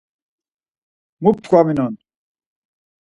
[1.21, 1.93] Mu ptkvaminon?